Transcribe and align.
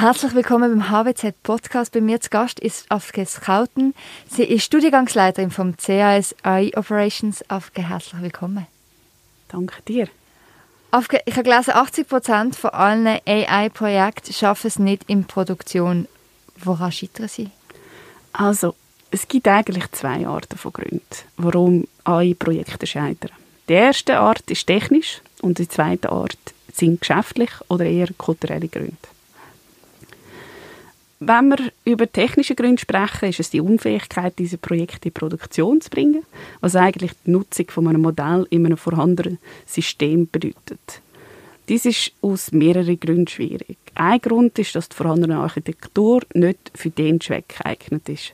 Herzlich 0.00 0.32
willkommen 0.32 0.78
beim 0.78 0.90
HWZ 0.92 1.42
Podcast. 1.42 1.90
Bei 1.90 2.00
mir 2.00 2.20
zu 2.20 2.30
Gast 2.30 2.60
ist 2.60 2.88
Afke 2.88 3.26
Skauten. 3.26 3.96
Sie 4.30 4.44
ist 4.44 4.62
Studiengangsleiterin 4.62 5.50
vom 5.50 5.76
CAS 5.76 6.36
AI 6.44 6.70
Operations. 6.76 7.42
Afke, 7.50 7.82
herzlich 7.82 8.22
willkommen. 8.22 8.68
Danke 9.48 9.82
dir. 9.88 10.06
Afke, 10.92 11.20
ich 11.26 11.32
habe 11.32 11.50
gelesen, 11.50 11.72
80 11.74 12.08
Prozent 12.08 12.54
von 12.54 12.70
allen 12.70 13.08
AI-Projekten 13.26 14.32
schaffen 14.32 14.68
es 14.68 14.78
nicht 14.78 15.02
in 15.08 15.24
Produktion. 15.24 16.06
Woran 16.62 16.92
scheitern 16.92 17.26
sie? 17.26 17.50
Also, 18.32 18.76
es 19.10 19.26
gibt 19.26 19.48
eigentlich 19.48 19.90
zwei 19.90 20.28
Arten 20.28 20.58
von 20.58 20.74
Gründen, 20.74 21.02
warum 21.38 21.88
AI-Projekte 22.04 22.86
scheitern. 22.86 23.32
Die 23.68 23.72
erste 23.72 24.20
Art 24.20 24.48
ist 24.48 24.64
technisch 24.64 25.22
und 25.42 25.58
die 25.58 25.66
zweite 25.66 26.12
Art 26.12 26.38
sind 26.72 27.00
geschäftlich 27.00 27.50
oder 27.66 27.84
eher 27.84 28.10
kulturelle 28.16 28.68
Gründe. 28.68 28.96
Wenn 31.20 31.48
wir 31.48 31.72
über 31.84 32.10
technische 32.10 32.54
Gründe 32.54 32.80
sprechen, 32.80 33.30
ist 33.30 33.40
es 33.40 33.50
die 33.50 33.60
Unfähigkeit, 33.60 34.38
diese 34.38 34.56
Projekte 34.56 35.08
in 35.08 35.14
Produktion 35.14 35.80
zu 35.80 35.90
bringen, 35.90 36.22
was 36.60 36.76
eigentlich 36.76 37.10
die 37.26 37.32
Nutzung 37.32 37.66
von 37.70 37.88
einem 37.88 38.02
Modell 38.02 38.46
in 38.50 38.64
einem 38.64 38.76
vorhandenen 38.76 39.38
System 39.66 40.28
bedeutet. 40.30 41.02
Dies 41.68 41.84
ist 41.86 42.12
aus 42.22 42.52
mehreren 42.52 43.00
Gründen 43.00 43.26
schwierig. 43.26 43.76
Ein 43.96 44.20
Grund 44.20 44.58
ist, 44.60 44.76
dass 44.76 44.88
die 44.88 44.96
vorhandene 44.96 45.38
Architektur 45.38 46.22
nicht 46.34 46.70
für 46.74 46.90
den 46.90 47.20
Zweck 47.20 47.56
geeignet 47.58 48.08
ist. 48.08 48.32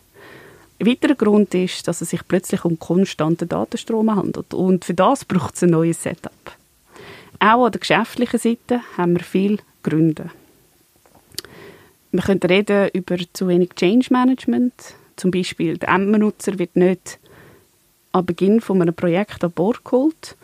Ein 0.79 0.87
weiterer 0.87 1.15
Grund 1.15 1.55
ist, 1.55 1.89
dass 1.89 2.03
es 2.03 2.11
sich 2.11 2.29
plötzlich 2.29 2.67
um 2.67 2.79
konstanten 2.79 3.49
Datenstrom 3.49 4.15
handelt 4.15 4.53
und 4.53 4.85
für 4.85 4.95
das 4.95 5.25
braucht 5.25 5.55
es 5.55 5.63
ein 5.63 5.71
neues 5.71 6.03
Setup. 6.03 6.53
Auch 7.41 7.65
an 7.65 7.73
der 7.73 7.81
geschäftlichen 7.81 8.39
Seite 8.39 8.83
haben 8.99 9.15
wir 9.15 9.25
viele 9.25 9.59
Gründe. 9.83 10.31
Wir 12.15 12.23
können 12.23 12.39
reden 12.45 12.91
über 12.93 13.17
zu 13.33 13.49
wenig 13.49 13.71
Change 13.71 14.07
Management. 14.11 14.95
Zum 15.17 15.33
Beispiel 15.33 15.79
der 15.79 15.89
Endbenutzer 15.89 16.61
wird 16.61 16.77
nicht 16.77 17.19
am 18.13 18.25
Beginn 18.25 18.61
von 18.61 18.81
einem 18.81 18.95
Projekt 18.95 19.43
an 19.43 19.51
Bord 19.51 19.85
geholt 19.85 20.37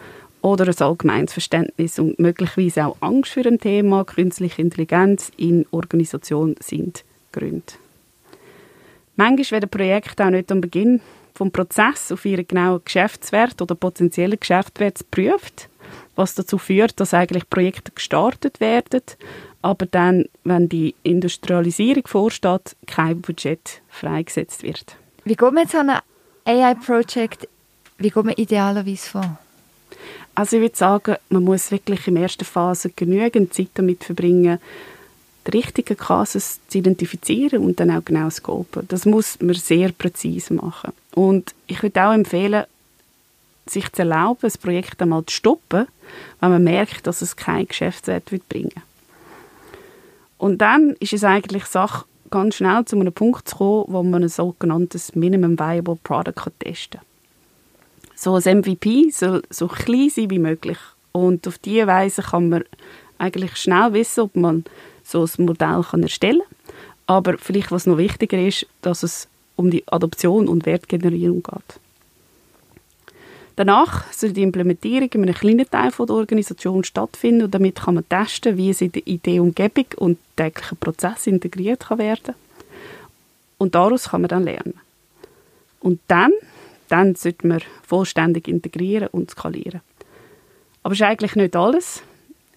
oder 0.42 0.66
ein 0.66 0.76
allgemeines 0.76 1.32
Verständnis 1.32 2.00
und 2.00 2.18
möglicherweise 2.18 2.86
auch 2.86 2.96
Angst 2.98 3.30
für 3.30 3.46
ein 3.46 3.60
Thema, 3.60 4.04
künstliche 4.04 4.60
Intelligenz 4.60 5.30
in 5.36 5.64
Organisation 5.70 6.56
sind 6.58 7.04
Gründe. 7.30 7.62
Manchmal 9.14 9.60
werden 9.60 9.70
Projekte 9.70 10.24
auch 10.24 10.30
nicht 10.30 10.50
am 10.50 10.60
Beginn 10.60 11.00
vom 11.34 11.52
Prozess 11.52 12.10
auf 12.10 12.24
ihren 12.24 12.48
genauen 12.48 12.80
Geschäftswert 12.84 13.62
oder 13.62 13.76
potenziellen 13.76 14.40
Geschäftswert 14.40 14.98
geprüft, 14.98 15.68
was 16.16 16.34
dazu 16.34 16.58
führt, 16.58 17.00
dass 17.00 17.14
eigentlich 17.14 17.48
Projekte 17.48 17.92
gestartet 17.92 18.60
werden 18.60 19.02
aber 19.62 19.86
dann, 19.86 20.26
wenn 20.44 20.68
die 20.68 20.94
Industrialisierung 21.02 22.06
vorsteht, 22.06 22.76
kein 22.86 23.20
Budget 23.20 23.82
freigesetzt 23.88 24.62
wird. 24.62 24.96
Wie 25.24 25.36
geht 25.36 25.52
man 25.52 25.64
jetzt 25.64 25.74
an 25.74 25.90
ein 25.90 26.00
AI-Projekt, 26.44 27.48
wie 27.98 28.10
geht 28.10 28.24
man 28.24 28.34
idealerweise 28.34 29.10
vor? 29.10 29.38
Also 30.34 30.56
ich 30.56 30.62
würde 30.62 30.76
sagen, 30.76 31.16
man 31.28 31.44
muss 31.44 31.70
wirklich 31.70 32.06
in 32.06 32.14
der 32.14 32.24
ersten 32.24 32.44
Phase 32.44 32.90
genügend 32.90 33.52
Zeit 33.52 33.70
damit 33.74 34.04
verbringen, 34.04 34.58
die 35.46 35.50
richtigen 35.50 35.96
Cases 35.96 36.60
zu 36.68 36.78
identifizieren 36.78 37.62
und 37.62 37.80
dann 37.80 37.90
auch 37.90 38.04
genau 38.04 38.28
zu 38.28 38.36
scopen. 38.36 38.86
Das 38.88 39.04
muss 39.04 39.40
man 39.40 39.54
sehr 39.54 39.92
präzise 39.92 40.54
machen. 40.54 40.92
Und 41.14 41.54
ich 41.66 41.82
würde 41.82 42.02
auch 42.06 42.12
empfehlen, 42.12 42.64
sich 43.70 43.92
zu 43.92 44.02
erlauben, 44.02 44.40
das 44.42 44.58
Projekt 44.58 45.00
einmal 45.00 45.24
zu 45.26 45.34
stoppen, 45.34 45.86
wenn 46.40 46.50
man 46.50 46.64
merkt, 46.64 47.06
dass 47.06 47.22
es 47.22 47.36
kein 47.36 47.66
Geschäftswert 47.66 48.24
bringen 48.24 48.70
wird. 48.74 48.84
Und 50.38 50.58
dann 50.58 50.96
ist 51.00 51.12
es 51.12 51.24
eigentlich 51.24 51.66
Sache, 51.66 52.06
ganz 52.30 52.56
schnell 52.56 52.84
zu 52.84 52.96
einem 52.98 53.12
Punkt 53.12 53.48
zu 53.48 53.56
kommen, 53.56 53.84
wo 53.88 54.02
man 54.02 54.22
ein 54.22 54.28
sogenanntes 54.28 55.14
Minimum 55.14 55.58
Viable 55.58 55.98
Product 56.02 56.50
testen 56.58 57.00
kann. 57.00 57.06
So 58.14 58.34
ein 58.34 58.58
MVP 58.58 59.10
soll 59.10 59.42
so 59.50 59.66
klein 59.66 60.10
sein 60.10 60.30
wie 60.30 60.38
möglich. 60.38 60.78
Und 61.12 61.46
auf 61.48 61.58
diese 61.58 61.86
Weise 61.86 62.22
kann 62.22 62.48
man 62.48 62.64
eigentlich 63.18 63.56
schnell 63.56 63.92
wissen, 63.92 64.20
ob 64.20 64.36
man 64.36 64.64
so 65.02 65.24
ein 65.24 65.44
Modell 65.44 65.82
kann 65.82 66.02
erstellen 66.02 66.40
kann. 66.40 66.74
Aber 67.06 67.38
vielleicht, 67.38 67.72
was 67.72 67.86
noch 67.86 67.98
wichtiger 67.98 68.38
ist, 68.38 68.66
dass 68.82 69.02
es 69.02 69.28
um 69.56 69.70
die 69.70 69.86
Adoption 69.88 70.48
und 70.48 70.64
Wertgenerierung 70.64 71.42
geht. 71.42 71.80
Danach 73.56 74.10
soll 74.12 74.32
die 74.32 74.42
Implementierung 74.42 75.10
in 75.12 75.22
einem 75.24 75.34
kleinen 75.34 75.70
Teil 75.70 75.90
der 75.90 76.14
Organisation 76.14 76.84
stattfinden 76.84 77.42
und 77.42 77.54
damit 77.54 77.80
kann 77.80 77.94
man 77.94 78.08
testen, 78.08 78.56
wie 78.56 78.72
sie 78.72 78.90
in 79.04 79.20
die 79.22 79.40
Umgebung 79.40 79.86
und 79.96 80.18
täglichen 80.36 80.78
Prozess 80.78 81.26
integriert 81.26 81.80
kann 81.80 81.98
werden 81.98 82.34
Und 83.58 83.74
daraus 83.74 84.08
kann 84.08 84.22
man 84.22 84.28
dann 84.28 84.44
lernen. 84.44 84.74
Und 85.80 86.00
dann, 86.08 86.32
dann 86.88 87.14
sollte 87.14 87.46
man 87.46 87.60
vollständig 87.86 88.48
integrieren 88.48 89.08
und 89.08 89.30
skalieren. 89.30 89.80
Aber 90.82 90.92
es 90.92 91.00
ist 91.00 91.06
eigentlich 91.06 91.36
nicht 91.36 91.56
alles. 91.56 92.02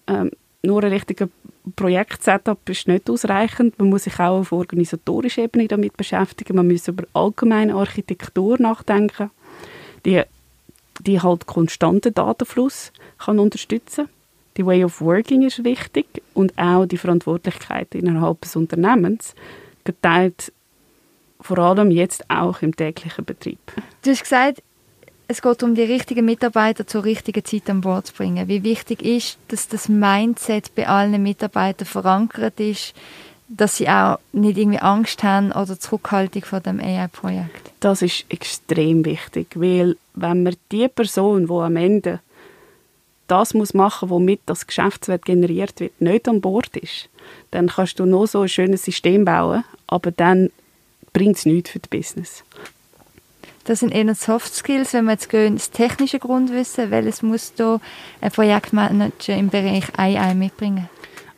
Ähm, 0.06 0.30
nur 0.62 0.82
ein 0.82 0.92
richtiger 0.92 1.28
Projektsetup 1.76 2.68
ist 2.68 2.88
nicht 2.88 3.08
ausreichend. 3.08 3.78
Man 3.78 3.90
muss 3.90 4.04
sich 4.04 4.18
auch 4.18 4.40
auf 4.40 4.52
organisatorischer 4.52 5.42
Ebene 5.42 5.68
damit 5.68 5.96
beschäftigen. 5.96 6.56
Man 6.56 6.68
muss 6.68 6.88
über 6.88 7.04
allgemeine 7.12 7.74
Architektur 7.74 8.58
nachdenken. 8.58 9.30
Die 10.04 10.22
die 11.06 11.20
halt 11.20 11.46
konstanten 11.46 12.14
Datenfluss 12.14 12.92
kann 13.18 13.38
unterstützen. 13.38 14.08
Die 14.56 14.64
Way 14.64 14.84
of 14.84 15.00
Working 15.00 15.42
ist 15.42 15.64
wichtig 15.64 16.06
und 16.32 16.56
auch 16.56 16.86
die 16.86 16.98
Verantwortlichkeit 16.98 17.94
innerhalb 17.94 18.40
des 18.42 18.54
Unternehmens 18.56 19.34
geteilt 19.84 20.52
vor 21.40 21.58
allem 21.58 21.90
jetzt 21.90 22.30
auch 22.30 22.62
im 22.62 22.74
täglichen 22.74 23.24
Betrieb. 23.24 23.58
Du 24.02 24.10
hast 24.10 24.22
gesagt, 24.22 24.62
es 25.26 25.42
geht 25.42 25.62
um 25.62 25.74
die 25.74 25.82
richtigen 25.82 26.24
Mitarbeiter 26.24 26.86
zur 26.86 27.04
richtigen 27.04 27.44
Zeit 27.44 27.68
an 27.68 27.80
Bord 27.80 28.06
zu 28.06 28.14
bringen. 28.14 28.48
Wie 28.48 28.62
wichtig 28.62 29.02
ist, 29.02 29.38
dass 29.48 29.68
das 29.68 29.88
Mindset 29.88 30.74
bei 30.74 30.86
allen 30.86 31.22
Mitarbeitern 31.22 31.86
verankert 31.86 32.60
ist, 32.60 32.94
dass 33.56 33.76
sie 33.76 33.88
auch 33.88 34.18
nicht 34.32 34.58
irgendwie 34.58 34.78
Angst 34.78 35.22
haben 35.22 35.52
oder 35.52 35.78
Zurückhaltung 35.78 36.44
vor 36.44 36.60
dem 36.60 36.80
AI-Projekt? 36.80 37.72
Das 37.80 38.02
ist 38.02 38.24
extrem 38.28 39.04
wichtig, 39.04 39.48
weil 39.54 39.96
wenn 40.14 40.42
man 40.42 40.56
die 40.72 40.88
Person, 40.88 41.46
die 41.46 41.52
am 41.52 41.76
Ende 41.76 42.20
das 43.26 43.54
muss 43.54 43.72
machen, 43.72 44.10
womit 44.10 44.40
das 44.46 44.66
Geschäftswert 44.66 45.24
generiert 45.24 45.80
wird, 45.80 45.98
nicht 46.00 46.28
an 46.28 46.40
Bord 46.40 46.76
ist, 46.76 47.08
dann 47.50 47.68
kannst 47.68 47.98
du 47.98 48.04
noch 48.04 48.26
so 48.26 48.42
ein 48.42 48.48
schönes 48.48 48.84
System 48.84 49.24
bauen, 49.24 49.64
aber 49.86 50.10
dann 50.10 50.50
bringt 51.12 51.36
es 51.36 51.46
nichts 51.46 51.70
für 51.70 51.78
das 51.78 51.88
Business. 51.88 52.44
Das 53.64 53.80
sind 53.80 53.92
eher 53.92 54.14
Soft 54.14 54.54
Skills, 54.54 54.92
wenn 54.92 55.06
wir 55.06 55.12
jetzt 55.12 55.30
gehen, 55.30 55.54
das 55.54 55.70
technische 55.70 56.18
Grundwissen, 56.18 56.90
welches 56.90 57.22
muss 57.22 57.54
da 57.54 57.80
ein 58.20 58.30
Projektmanager 58.30 59.34
im 59.36 59.48
Bereich 59.48 59.84
AI 59.96 60.34
mitbringen? 60.34 60.90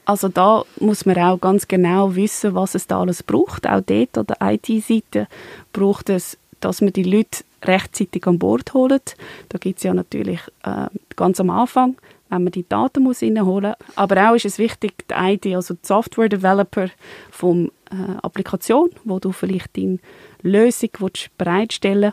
Also 0.06 0.28
da 0.28 0.62
muss 0.78 1.04
man 1.04 1.18
auch 1.18 1.38
ganz 1.38 1.66
genau 1.66 2.14
wissen, 2.14 2.54
was 2.54 2.76
es 2.76 2.86
da 2.86 3.00
alles 3.00 3.24
braucht. 3.24 3.66
Auch 3.66 3.80
dort 3.80 4.16
an 4.16 4.26
der 4.26 4.36
IT-Seite 4.40 5.26
braucht 5.72 6.08
es, 6.10 6.38
dass 6.60 6.80
man 6.80 6.92
die 6.92 7.02
Leute 7.02 7.42
rechtzeitig 7.64 8.24
an 8.26 8.38
Bord 8.38 8.72
holt. 8.72 9.16
Da 9.48 9.58
gibt 9.58 9.78
es 9.78 9.82
ja 9.82 9.92
natürlich 9.92 10.40
äh, 10.62 10.86
ganz 11.16 11.40
am 11.40 11.50
Anfang, 11.50 11.96
wenn 12.28 12.44
man 12.44 12.52
die 12.52 12.68
Daten 12.68 13.02
muss 13.02 13.20
reinholen 13.20 13.72
muss. 13.72 13.96
Aber 13.96 14.30
auch 14.30 14.36
ist 14.36 14.44
es 14.44 14.58
wichtig, 14.58 14.94
die 15.10 15.14
IT, 15.14 15.46
also 15.56 15.74
die 15.74 15.80
Software-Developer 15.82 16.88
von 17.32 17.72
äh, 17.90 18.16
Applikation, 18.22 18.90
wo 19.02 19.18
du 19.18 19.32
vielleicht 19.32 19.76
deine 19.76 19.98
Lösung 20.42 20.90
willst 21.00 21.36
bereitstellen 21.36 22.12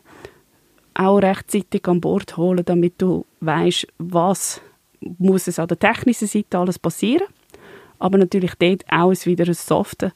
auch 0.95 1.17
rechtzeitig 1.17 1.87
an 1.87 2.01
Bord 2.01 2.37
holen, 2.37 2.63
damit 2.65 3.01
du 3.01 3.25
weißt, 3.39 3.87
was 3.97 4.61
muss 4.99 5.47
es 5.47 5.57
an 5.57 5.67
der 5.67 5.79
technischen 5.79 6.27
Seite 6.27 6.59
alles 6.59 6.77
passieren 6.77 7.27
aber 8.03 8.17
natürlich 8.17 8.53
dort 8.55 8.83
auch 8.89 9.13
wieder 9.25 9.47
ein 9.47 9.53
Softe. 9.53 10.11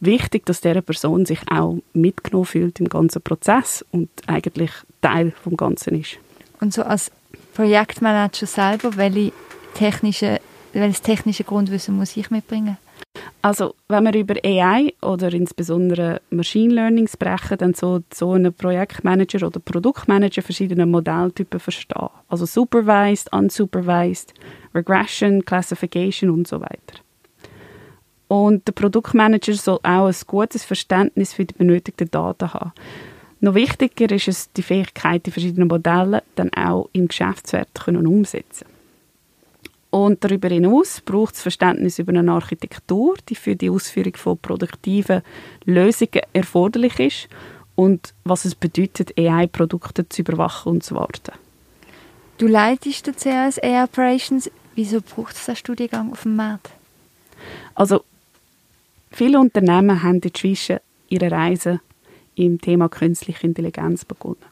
Wichtig, 0.00 0.44
dass 0.44 0.60
diese 0.60 0.82
Person 0.82 1.24
sich 1.24 1.40
auch 1.50 1.78
mitgenommen 1.94 2.44
fühlt 2.44 2.78
im 2.78 2.90
ganzen 2.90 3.22
Prozess 3.22 3.82
und 3.90 4.10
eigentlich 4.26 4.70
Teil 5.00 5.32
vom 5.42 5.56
Ganzen 5.56 5.98
ist. 5.98 6.18
Und 6.60 6.74
so 6.74 6.82
als 6.82 7.10
Projektmanager 7.54 8.46
selber, 8.46 8.98
welche 8.98 9.32
technische, 9.72 10.40
welches 10.74 11.00
technische 11.00 11.44
Grundwissen 11.44 11.96
muss 11.96 12.14
ich 12.18 12.30
mitbringen? 12.30 12.76
Also, 13.40 13.74
wenn 13.88 14.04
wir 14.04 14.14
über 14.14 14.34
AI 14.44 14.92
oder 15.00 15.32
insbesondere 15.32 16.20
Machine 16.30 16.74
Learning 16.74 17.08
sprechen, 17.08 17.56
dann 17.56 17.72
so, 17.72 18.00
so 18.12 18.32
ein 18.32 18.52
Projektmanager 18.52 19.46
oder 19.46 19.60
Produktmanager 19.60 20.42
verschiedene 20.42 20.84
Modelltypen 20.84 21.60
verstehen. 21.60 22.08
Also 22.28 22.44
supervised, 22.44 23.32
unsupervised, 23.32 24.34
Regression, 24.74 25.44
Classification 25.44 26.28
und 26.30 26.46
so 26.46 26.60
weiter. 26.60 27.05
Und 28.28 28.66
der 28.66 28.72
Produktmanager 28.72 29.54
soll 29.54 29.78
auch 29.82 30.06
ein 30.06 30.14
gutes 30.26 30.64
Verständnis 30.64 31.32
für 31.32 31.44
die 31.44 31.54
benötigten 31.54 32.10
Daten 32.10 32.52
haben. 32.52 32.72
Noch 33.40 33.54
wichtiger 33.54 34.12
ist 34.14 34.28
es, 34.28 34.52
die 34.52 34.62
Fähigkeit, 34.62 35.26
die 35.26 35.30
verschiedenen 35.30 35.68
Modelle 35.68 36.22
dann 36.34 36.52
auch 36.54 36.88
im 36.92 37.06
Geschäftswert 37.06 37.68
können 37.74 38.06
umsetzen 38.06 38.66
Und 39.90 40.24
darüber 40.24 40.48
hinaus 40.48 41.00
braucht 41.02 41.34
es 41.34 41.42
Verständnis 41.42 41.98
über 41.98 42.18
eine 42.18 42.32
Architektur, 42.32 43.14
die 43.28 43.34
für 43.34 43.54
die 43.54 43.70
Ausführung 43.70 44.16
von 44.16 44.38
produktiven 44.38 45.22
Lösungen 45.64 46.22
erforderlich 46.32 46.98
ist 46.98 47.28
und 47.76 48.14
was 48.24 48.46
es 48.46 48.54
bedeutet, 48.54 49.16
AI-Produkte 49.18 50.08
zu 50.08 50.22
überwachen 50.22 50.72
und 50.72 50.82
zu 50.82 50.94
warten. 50.94 51.32
Du 52.38 52.46
leitest 52.46 53.06
den 53.06 53.16
CAS 53.16 53.62
AI 53.62 53.84
Operations. 53.84 54.50
Wieso 54.74 55.00
braucht 55.00 55.36
es 55.36 55.48
einen 55.48 55.56
Studiengang 55.56 56.12
auf 56.12 56.22
dem 56.22 56.36
Markt? 56.36 56.70
Also, 57.74 58.04
viele 59.16 59.40
Unternehmen 59.40 60.02
haben 60.02 60.20
inzwischen 60.20 60.78
ihre 61.08 61.30
Reise 61.30 61.80
im 62.34 62.60
Thema 62.60 62.88
künstliche 62.88 63.46
Intelligenz 63.46 64.04
begonnen. 64.04 64.44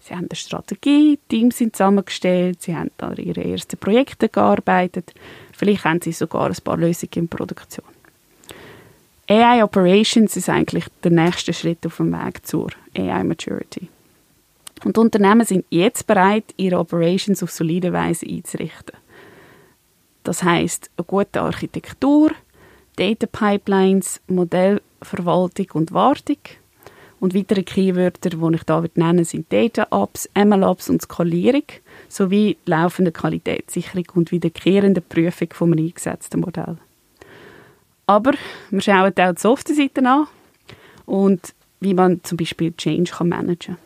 Sie 0.00 0.14
haben 0.14 0.26
eine 0.28 0.36
Strategie, 0.36 1.18
Teams 1.28 1.58
sind 1.58 1.76
zusammengestellt, 1.76 2.62
sie 2.62 2.74
haben 2.74 2.90
an 2.98 3.16
ihre 3.16 3.44
ersten 3.44 3.76
Projekte 3.76 4.28
gearbeitet, 4.28 5.14
vielleicht 5.52 5.84
haben 5.84 6.00
sie 6.00 6.12
sogar 6.12 6.48
ein 6.48 6.56
paar 6.64 6.76
Lösungen 6.76 7.12
in 7.14 7.28
Produktion. 7.28 7.86
AI 9.28 9.62
Operations 9.62 10.36
ist 10.36 10.48
eigentlich 10.48 10.86
der 11.04 11.12
nächste 11.12 11.52
Schritt 11.52 11.86
auf 11.86 11.98
dem 11.98 12.12
Weg 12.12 12.44
zur 12.44 12.70
AI 12.96 13.22
Maturity. 13.22 13.88
Und 14.84 14.98
Unternehmen 14.98 15.46
sind 15.46 15.64
jetzt 15.70 16.06
bereit, 16.08 16.52
ihre 16.56 16.78
Operations 16.78 17.42
auf 17.42 17.52
solide 17.52 17.92
Weise 17.92 18.26
einzurichten. 18.26 18.96
Das 20.24 20.42
heißt, 20.42 20.90
eine 20.96 21.04
gute 21.04 21.40
Architektur, 21.40 22.32
Data 22.96 23.26
Pipelines, 23.26 24.20
Modellverwaltung 24.26 25.66
und 25.74 25.92
Wartung, 25.92 26.38
und 27.22 27.36
weitere 27.36 27.62
Keywörter, 27.62 28.30
die 28.30 28.54
ich 28.56 28.62
hier 28.66 28.90
nennen 28.96 29.24
sind 29.24 29.52
Data 29.52 29.86
Apps, 29.92 30.28
ML 30.34 30.64
Apps 30.64 30.90
und 30.90 31.02
Skalierung 31.02 31.62
sowie 32.08 32.56
laufende 32.66 33.12
Qualitätssicherung 33.12 34.06
und 34.14 34.32
wiederkehrende 34.32 35.00
Prüfung 35.00 35.48
vom 35.52 35.72
eingesetzten 35.72 36.40
Modell. 36.40 36.78
Aber 38.06 38.32
wir 38.70 38.80
schauen 38.80 39.12
auch 39.16 39.34
die 39.34 39.40
Software-Seite 39.40 40.04
an 40.04 40.26
und 41.06 41.54
wie 41.78 41.94
man 41.94 42.24
zum 42.24 42.38
Beispiel 42.38 42.72
Change 42.72 43.12
kann 43.12 43.28
managen 43.28 43.76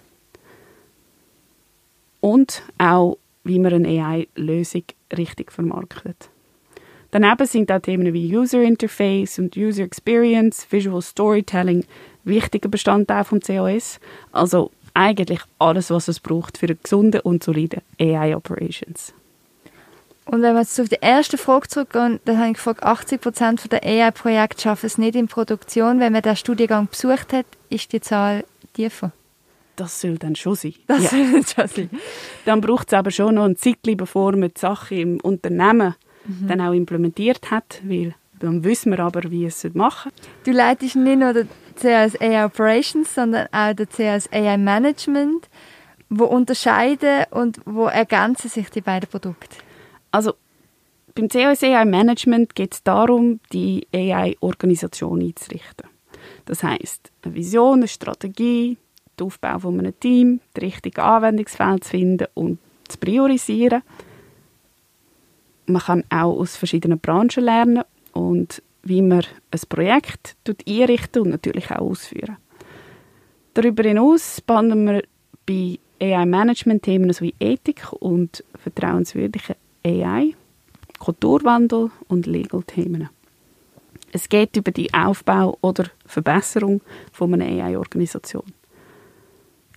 Und 2.23 2.63
auch, 2.79 3.19
wie 3.45 3.59
man 3.59 3.75
eine 3.75 4.03
AI-Lösung 4.03 4.85
richtig 5.15 5.53
vermarktet. 5.53 6.31
Daneben 7.11 7.47
sind 7.47 7.71
auch 7.73 7.81
Themen 7.81 8.13
wie 8.13 8.37
User 8.37 8.63
Interface 8.63 9.39
und 9.39 9.57
User 9.57 9.85
Experience, 9.85 10.67
Visual 10.71 11.03
Storytelling 11.03 11.85
wichtiger 12.25 12.69
Bestandteil 12.69 13.25
vom 13.25 13.41
COS. 13.41 14.01
Also 14.33 14.71
eigentlich 14.95 15.41
alles, 15.59 15.91
was 15.91 16.09
es 16.09 16.21
braucht 16.21 16.59
für 16.59 16.67
eine 16.67 16.77
gesunde 16.77 17.23
und 17.23 17.45
solide 17.45 17.83
AI 18.01 18.37
Operations. 18.37 19.15
Und 20.25 20.43
wenn 20.43 20.55
wir 20.55 20.63
jetzt 20.63 20.81
auf 20.81 20.89
die 20.89 20.99
erste 21.01 21.39
Frage 21.39 21.69
zurückgehen, 21.69 22.19
dann 22.25 22.39
habe 22.39 22.49
ich 22.49 22.55
gefragt, 22.55 22.83
80 22.83 23.21
Prozent 23.21 23.73
der 23.73 23.85
AI-Projekte 23.85 24.63
schaffen 24.63 24.87
es 24.87 24.99
nicht 24.99 25.15
in 25.15 25.29
Produktion. 25.29 26.01
Wenn 26.01 26.13
man 26.13 26.23
den 26.23 26.35
Studiengang 26.35 26.89
besucht 26.89 27.33
hat, 27.33 27.47
ist 27.71 27.93
die 27.93 28.01
Zahl 28.01 28.45
tiefer. 28.75 29.13
Das 29.77 30.01
soll 30.01 30.19
dann 30.19 30.35
schon 30.35 30.57
sein. 30.57 30.75
Das 30.89 31.05
ja. 31.05 31.11
soll 31.11 31.47
schon 31.47 31.69
sein. 31.69 31.91
Dann 32.45 32.61
braucht 32.61 32.89
es 32.89 32.95
aber 32.95 33.13
schon 33.13 33.37
noch 33.37 33.45
ein 33.45 33.57
Zeit, 33.57 33.79
bevor 33.83 34.33
man 34.33 34.49
die 34.49 34.59
Sache 34.59 34.97
im 34.97 35.21
Unternehmen 35.21 35.95
mhm. 36.27 36.49
dann 36.49 36.61
auch 36.61 36.73
implementiert 36.73 37.51
hat, 37.51 37.81
weil 37.85 38.15
dann 38.39 38.65
wissen 38.65 38.93
wir 38.93 39.01
aber, 39.01 39.31
wie 39.31 39.47
es 39.47 39.67
machen 39.75 40.13
Du 40.45 40.53
leitest 40.53 40.97
nicht 40.97 41.19
nur 41.19 41.33
den 41.33 41.49
CAS 41.81 42.21
AI 42.21 42.45
Operations, 42.45 43.15
sondern 43.15 43.49
auch 43.53 43.75
den 43.75 43.89
CAS 43.89 44.31
AI 44.33 44.59
Management. 44.59 45.49
Wo 46.09 46.25
unterscheiden 46.25 47.25
und 47.31 47.61
wo 47.65 47.87
ergänzen 47.87 48.49
sich 48.49 48.71
die 48.71 48.81
beiden 48.81 49.09
Produkte? 49.09 49.57
Also 50.13 50.35
beim 51.15 51.29
CAS 51.29 51.63
AI 51.63 51.85
Management 51.85 52.55
geht 52.55 52.75
es 52.75 52.83
darum, 52.83 53.41
die 53.53 53.87
AI-Organisation 53.93 55.21
einzurichten. 55.21 55.89
Das 56.45 56.63
heißt, 56.63 57.11
eine 57.23 57.35
Vision, 57.35 57.81
eine 57.81 57.89
Strategie, 57.89 58.77
den 59.19 59.27
Aufbau 59.27 59.59
von 59.59 59.79
einem 59.81 59.99
Team, 59.99 60.41
das 60.55 60.63
richtige 60.63 61.03
Anwendungsfeld 61.03 61.85
zu 61.85 61.91
finden 61.91 62.27
und 62.35 62.59
zu 62.87 62.99
priorisieren. 62.99 63.83
Man 65.67 65.83
kann 65.83 66.05
auch 66.11 66.39
aus 66.39 66.57
verschiedenen 66.57 66.99
Branchen 66.99 67.43
lernen 67.43 67.83
und 68.13 68.63
wie 68.83 69.03
man 69.03 69.25
ein 69.51 69.61
Projekt 69.69 70.37
einrichten 70.67 71.23
und 71.23 71.31
natürlich 71.31 71.71
auch 71.71 71.91
ausführen. 71.91 72.37
Darüber 73.55 73.83
hinaus 73.83 74.37
spannen 74.39 74.87
wir 74.87 75.03
bei 75.47 75.79
AI-Management-Themen 76.01 77.15
wie 77.21 77.35
Ethik 77.41 77.93
und 77.93 78.45
vertrauenswürdige 78.63 79.57
AI, 79.85 80.35
Kulturwandel 80.99 81.91
und 82.09 82.27
Legal-Themen. 82.27 83.09
Es 84.13 84.29
geht 84.29 84.57
über 84.57 84.71
die 84.71 84.93
Aufbau 84.95 85.59
oder 85.61 85.87
Verbesserung 86.07 86.81
von 87.13 87.35
einer 87.35 87.47
AI-Organisation. 87.47 88.45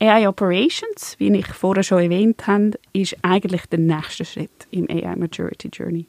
AI 0.01 0.27
Operations, 0.29 1.15
wie 1.17 1.35
ich 1.35 1.47
vorher 1.47 1.83
schon 1.83 2.01
erwähnt 2.03 2.47
habe, 2.47 2.79
ist 2.93 3.17
eigentlich 3.21 3.65
der 3.65 3.79
nächste 3.79 4.23
Schritt 4.23 4.67
im 4.71 4.89
AI 4.89 5.15
Maturity 5.17 5.67
Journey. 5.67 6.05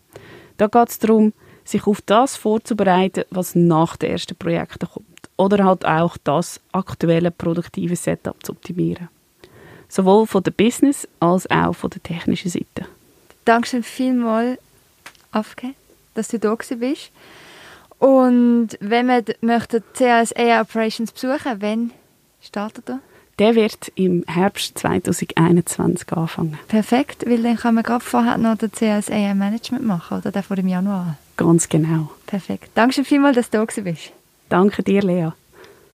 Da 0.59 0.69
geht 0.69 0.89
es 0.89 0.99
darum, 1.01 1.33
sich 1.65 1.87
auf 1.87 2.01
das 2.03 2.37
vorzubereiten, 2.37 3.25
was 3.31 3.55
nach 3.55 3.97
den 3.97 4.13
ersten 4.13 4.37
Projekten 4.37 4.89
kommt. 4.89 5.07
Oder 5.37 5.65
halt 5.65 5.85
auch 5.85 6.17
das 6.23 6.61
aktuelle 6.71 7.31
produktive 7.31 7.97
Setup 7.97 8.37
zu 8.45 8.53
optimieren. 8.53 9.09
Sowohl 9.89 10.27
von 10.27 10.43
der 10.43 10.53
Business- 10.53 11.09
als 11.19 11.51
auch 11.51 11.73
von 11.73 11.91
der 11.91 12.03
technischen 12.03 12.51
Seite. 12.51 12.87
Dankeschön 13.45 13.83
vielmals, 13.83 14.59
Afke, 15.33 15.75
dass 16.15 16.29
du 16.29 16.39
da 16.39 16.55
bist. 16.55 17.11
Und 17.99 18.69
wenn 18.81 19.07
man 19.07 19.25
möchte 19.41 19.83
CAS 19.95 20.35
AI 20.37 20.61
Operations 20.61 21.11
besuchen, 21.11 21.61
wann 21.61 21.91
startet 22.41 22.89
er? 22.89 23.01
Der 23.41 23.55
wird 23.55 23.91
im 23.95 24.23
Herbst 24.27 24.79
2021 24.79 26.13
anfangen. 26.13 26.59
Perfekt, 26.69 27.25
weil 27.27 27.43
dann 27.43 27.57
kann 27.57 27.75
man 27.75 27.85
gerade 27.85 28.05
vorher 28.05 28.37
noch 28.37 28.59
den 28.59 28.71
CAS 28.71 29.11
AI 29.11 29.33
Management 29.33 29.83
machen, 29.85 30.19
oder 30.19 30.31
der 30.31 30.43
vor 30.43 30.57
dem 30.57 30.69
Januar. 30.69 31.17
Ganz 31.39 31.71
genau. 31.71 32.11
Perfekt. 32.27 32.71
Danke 32.75 33.03
vielmals, 33.03 33.37
dass 33.37 33.49
du 33.49 33.65
da 33.65 33.83
bist. 33.83 34.13
Danke 34.51 34.83
dir, 34.83 35.01
Lea. 35.01 35.31